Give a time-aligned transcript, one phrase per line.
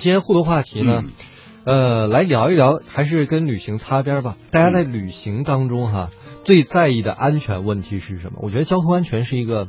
[0.00, 1.12] 今天互动话题呢，嗯
[1.64, 4.38] 呃，来聊一聊，还是跟旅行擦边吧。
[4.50, 6.10] 大家在旅行当中哈，
[6.42, 8.38] 最在意的安全问题是什么？
[8.40, 9.68] 我觉得交通安全是一个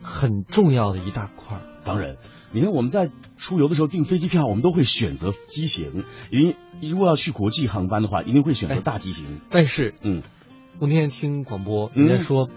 [0.00, 1.58] 很重要的一大块。
[1.84, 2.16] 当然，
[2.52, 9.42] 你看我们在出游的时候订飞机票，我们都会选择机型，因为如果要去国际航班的话，一定会选择哎大机型。
[9.50, 10.22] 但是嗯，
[10.78, 12.48] 我那天听广播，嗯人家说。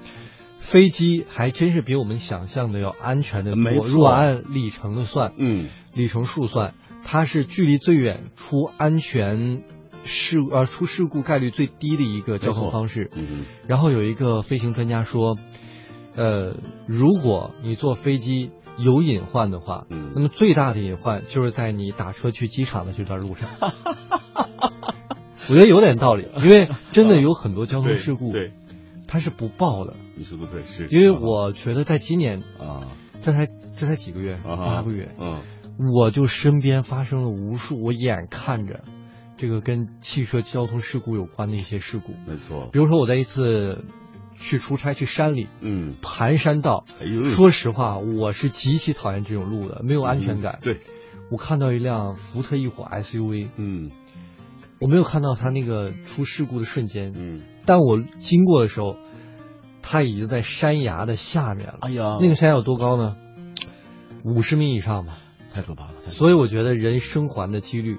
[0.62, 3.60] 飞机还真是比我们想象的要安全的多。
[3.64, 9.64] 没错如果按里程的算，嗯，里程数算，它是距离最远、出安全
[10.04, 13.10] 事呃出事故概率最低的一个交通方式。
[13.16, 13.46] 嗯。
[13.68, 15.38] 然后有一个飞行专家说，
[16.16, 16.58] 呃，
[16.88, 20.12] 如果你坐飞机有隐患的话，嗯。
[20.16, 23.50] 那么最大的隐患就是在你打车去机场的这段路上。
[25.50, 28.54] 我觉得有点道理，因为真的有很多交通事故，对，
[29.08, 29.96] 它是不报的。
[30.16, 30.88] 你说的对，是。
[30.92, 32.86] 因为我觉得在今年，啊，
[33.24, 35.42] 这才这才几个月，啊八个月，嗯
[35.96, 38.82] 我就身边发生了无数，我眼看着
[39.38, 42.14] 这个跟汽车交通事故有关的一些事故。
[42.28, 43.86] 没错，比如说我在一次
[44.38, 50.60] 去出差去山里嗯，盘山道，哎呦，说实话，我是极其讨厌这种路的，没有安全感。
[50.62, 50.80] 嗯对，
[51.32, 53.90] 我看到一辆福特翼虎 SUV，嗯
[54.82, 58.98] 我没有看到它那个出事故的瞬间，嗯，但我经过的时候，
[59.82, 61.78] 它已经在山崖的下面了。
[61.82, 63.16] 哎呀，那个山崖有多高呢？
[64.26, 65.18] 五十米以上吧。
[65.60, 67.98] 太可怕了，太所以我觉得人生还的几率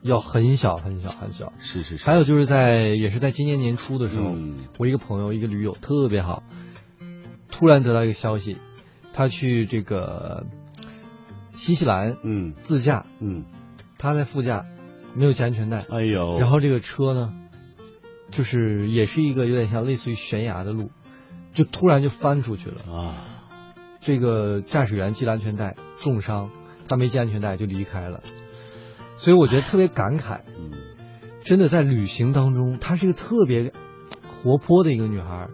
[0.00, 1.52] 要很小很小很小。
[1.58, 4.56] 是是是，还有就是在也是在今年年初的时候，嗯。
[4.78, 6.42] 我一个朋友一个驴友特别好，
[7.50, 8.56] 突然得到一个消息，
[9.12, 10.46] 他去这个
[11.54, 12.54] 新西兰嗯。
[12.62, 13.44] 自驾，嗯，
[13.98, 14.64] 他在副驾
[15.14, 17.34] 没有系安全带，哎呦，然后这个车呢，
[18.30, 20.90] 就是也是一个有点像类似于悬崖的路，
[21.52, 22.76] 就突然就翻出去了。
[22.90, 23.14] 啊，
[24.00, 26.50] 这个驾驶员系了安全带，重伤，
[26.92, 28.22] 他没系安全带就离开了。
[29.16, 30.70] 所以我觉得特别感慨，嗯
[31.44, 33.72] 真的在旅行当中，她是一个特别
[34.42, 35.48] 活泼的一个女孩，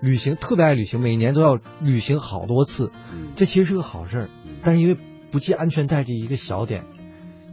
[0.00, 4.28] 旅行特别爱旅行，每年都要旅行好多次，嗯，这其实是个好事儿。
[4.44, 4.96] 嗯但是因为
[5.30, 6.84] 不系安全带这一个小点，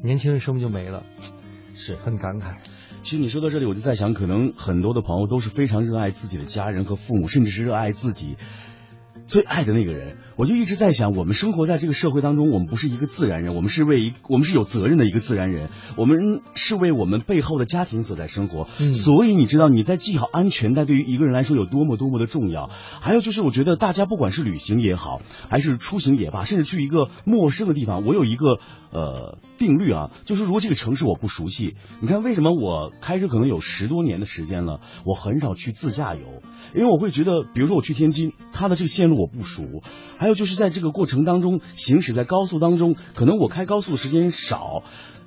[0.03, 1.03] 年轻人生命就没了，
[1.73, 2.55] 是很感慨。
[3.03, 8.37] 其实你说到这里，我就在想，可能很多的朋友都是非常热爱自己的家人和父母，甚至是热爱自己
[9.27, 10.17] 最爱的那个人。
[10.35, 18.67] 我就一直在想，我们生活在这个社会当中，我们不是一个自然人，我们是为一我们是有责任的一个自然人，我们是为我们背后的家庭所在生活。
[18.79, 22.69] 嗯所以你知道你在系好安全带对于一个人来说有多么多么的重要。
[23.01, 28.59] 还有就是，我觉得大家不管是旅行也好，还是出行也罢，甚至去一个陌生的地方，我有一个
[28.91, 36.41] 呃定律啊，就是如果这个城市我不熟悉，你看为什么我开车可能有十多年的时间了，我很少去自驾游，
[36.73, 39.63] 因为我会觉得，比如说我去天津，它的这个线路我不熟，
[40.23, 44.81] 还有就是在这个过程当中行驶在高速当中，可能我开高速的时间少。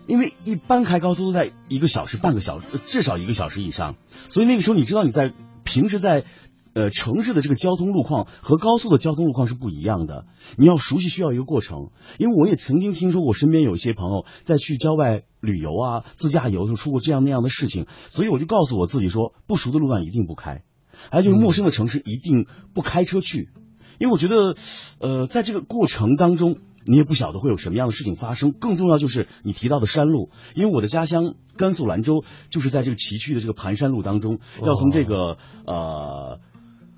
[0.07, 3.97] 因为一般开高速都在一个小时、半个小时，至少一个小时以上，
[4.31, 6.25] 所以那个时候你知道你在平时在
[6.73, 10.25] 呃城市的这个交通路况和高速的交通路况是不一样的，
[10.57, 11.91] 你要熟悉需要一个过程。
[12.17, 20.63] 因为我也曾经听说过身边有一些朋友在去郊外旅游啊、自驾游的时候出过这样那样的事情，所以我就告诉我自己说，不熟的路段一定不开，
[21.11, 23.51] 还有就是陌生的城市一定不开车去，
[23.99, 24.55] 因为我觉得，
[25.01, 26.59] 呃，在这个过程当中。
[26.89, 35.37] 你也不晓得会有什么样的事情发生，更重要就是你提到的山路，因为我的家乡甘肃兰州就是在这个崎岖的这个盘山路当中，要从这个
[35.67, 36.39] 呃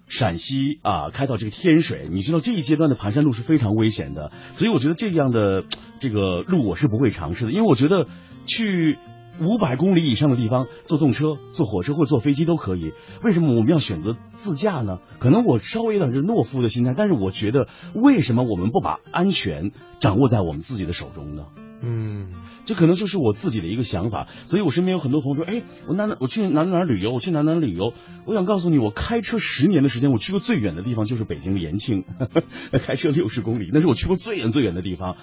[0.06, 5.64] 陕西啊开到这个天水，你知道这一阶段的盘山路是非常危险的，所以我觉得这样的
[6.00, 8.08] 这个路我是不会尝试的，因为我觉得
[8.44, 8.98] 去
[9.40, 14.98] 五百公里以上的地方坐动车、坐火车或者坐飞机都可以，为什么我们要选择自驾呢？
[15.18, 21.44] 可能我稍微有点是懦夫的心态，但是我觉得为什么我们不把安全掌握在我们自己的手中呢？
[21.80, 22.32] 嗯，
[22.64, 27.92] 这可能就是我自己的一个想法，所以我身边有很多朋友说，哎，我哪哪我去哪哪哪旅游，我去哪哪旅游。
[28.24, 32.02] 我想告诉你，我开车十年的时间，我去过最远的地方就是北京的延庆，
[32.84, 35.16] 开车六十公里，那是我去过最远最远的地方。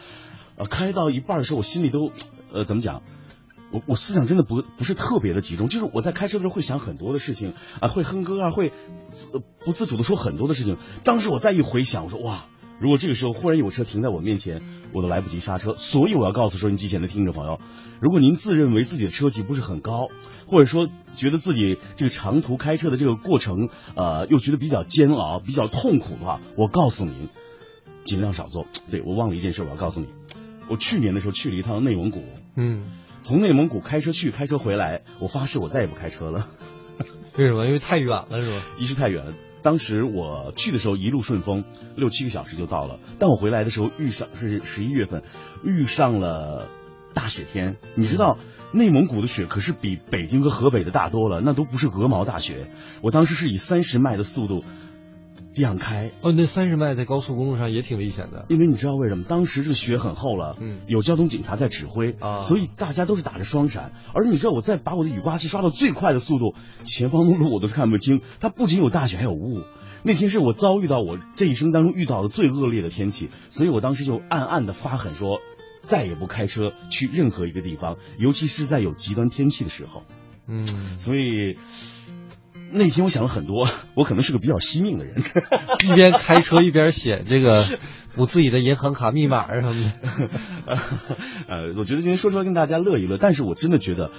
[0.56, 2.14] 呃，开到一半的时候，我心里都，
[2.54, 3.02] 呃，怎么讲？
[3.72, 8.72] 我我思想真的不不是特别的集中，就是我在开车的时候会想很多的事情啊，会哼歌啊，会
[9.12, 10.78] 自不自主的说很多的事情。
[11.04, 12.46] 当时我再一回想，我说哇，
[12.80, 14.62] 如果这个时候忽然有车停在我面前，
[14.94, 15.74] 我都来不及刹车。
[15.76, 17.60] 所以我要告诉收音机前的听众朋友，
[18.02, 20.10] 如果您自认为自己的车技不是很高，
[20.48, 27.30] 或者说觉得自己这个长途开车的这个过程，呃，又觉得比较煎熬、比较痛苦的话，我告诉您，
[28.04, 28.66] 尽量少做。
[28.92, 30.08] 对我忘了一件事，我要告诉你，
[30.70, 32.24] 我去年的时候去了一趟内蒙古，
[32.56, 32.92] 嗯，
[33.26, 36.46] 从内蒙古开车去，开车回来，我发誓我再也不开车了。
[37.36, 37.66] 为什么？
[37.66, 38.62] 因为太远了，是吧？
[38.78, 39.34] 一是太远了，
[39.64, 41.64] 当时我去的时候一路顺风，
[41.96, 43.00] 六七个小时就到了。
[43.18, 45.24] 但我回来的时候遇上是十一月份，
[45.64, 46.68] 遇上了
[47.16, 48.38] 大大雪天，你知道
[48.72, 52.68] 内蒙古的雪可是比北京和河北的大多了，那都不是鹅毛大雪。
[53.02, 54.66] 我当时是以三十迈的速度这
[55.64, 58.46] 样开，哦，那三十迈在高速公路上也挺危险的。
[58.50, 59.24] 因为你知道为什么？
[59.24, 63.92] 当时这个雪很厚了，嗯有交通警察在指挥啊所以大家都是打着双闪。
[64.14, 68.22] 而你知道我在把我的雨刮器刷到最快的速度，前方的路我都是看不清。
[68.40, 69.64] 它不仅有大雪，还有雾。
[70.04, 75.40] 那天是我遭遇到我这一生当中遇到的最恶劣的天气，所以我当时就暗暗的发狠说，
[75.82, 80.04] 再也不开车去任何一个地方，尤其是在有极端天气的时候。
[80.48, 80.68] 嗯，
[81.00, 81.58] 所以
[82.76, 85.24] 那天我想了很多，我可能是个比较惜命的人。
[85.88, 87.64] 一边开车一边写这个
[88.16, 90.80] 我自己的银行卡密码什么的。
[91.48, 94.12] 呃，我觉得今天说出来跟大家乐一乐，但是我真的觉得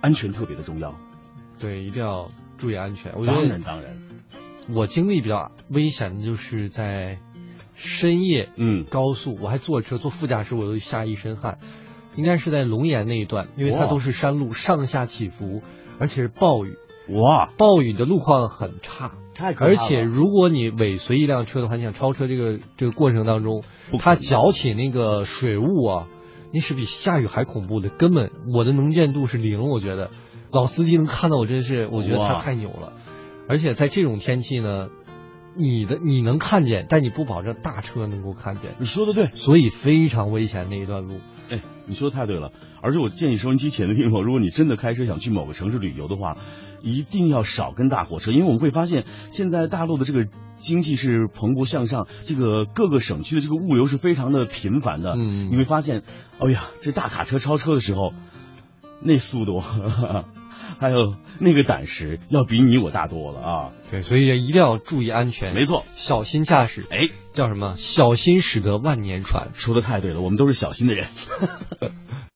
[0.00, 0.94] 安全特别的重要。
[1.58, 3.12] 对，一定要注意安全。
[3.16, 3.96] 我觉当然当然，
[4.68, 7.18] 我经历比较危险的就是在
[7.74, 11.58] 深夜嗯，高速，我还坐车坐副驾驶，我都吓一身汗。
[12.16, 15.62] 应该是在龙岩那一段，因为它都是山路，上下起伏，
[15.98, 16.76] 而且是暴雨，
[17.08, 19.12] 哇，暴雨的路况很差。
[19.34, 23.62] 太可怕了而且如果你尾随一辆车的话，你想超车这个这个过程当中
[23.98, 26.06] 它搅起那个水雾啊，
[26.52, 27.88] 那是比下雨还恐怖的。
[27.88, 30.10] 根本我的能见度是零，我觉得
[30.52, 32.92] 老司机能看到我真是，我觉得他太牛了。
[33.48, 34.88] 而且在这种天气呢，
[35.56, 41.20] 你的你能看见，但你不保证大车能够看见，你说的对，所以非常危险那一段路。
[41.50, 42.52] 哎，你说的太对了。
[42.80, 46.36] 而且我建议收音机前的听众，如果你真的开车想去某个城市旅游的话，
[46.82, 55.14] 一定要少跟大货车，因为我们会发现现在大陆的这个经济是蓬勃向上，这个各个省区的这个物流是非常的频繁的。
[55.16, 56.02] 嗯你会发现，
[56.38, 58.12] 哎呀，这大卡车超车的时候，
[59.02, 59.62] 那速度，
[60.78, 63.70] 还有那个胆识，要比你我大多了啊！
[63.90, 66.86] 对，所以一定要注意安全，没错，小心驾驶。
[66.90, 67.74] 哎，叫什么？
[67.76, 69.50] 小心驶得万年船。
[69.54, 71.06] 说的太对了，我们都是小心的人。